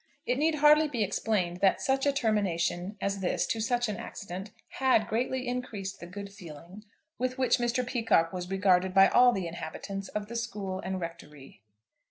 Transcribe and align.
It 0.25 0.39
need 0.39 0.55
hardly 0.55 0.87
be 0.87 1.03
explained 1.03 1.57
that 1.57 1.79
such 1.79 2.07
a 2.07 2.11
termination 2.11 2.97
as 2.99 3.19
this 3.19 3.45
to 3.45 3.61
such 3.61 3.87
an 3.87 3.97
accident 3.97 4.49
had 4.69 5.07
greatly 5.07 5.47
increased 5.47 5.99
the 5.99 6.07
good 6.07 6.33
feeling 6.33 6.85
with 7.19 7.37
which 7.37 7.59
Mr. 7.59 7.85
Peacocke 7.85 8.33
was 8.33 8.49
regarded 8.49 8.95
by 8.95 9.09
all 9.09 9.31
the 9.31 9.45
inhabitants 9.45 10.07
of 10.07 10.27
the 10.27 10.35
school 10.35 10.79
and 10.79 10.99
Rectory. 10.99 11.61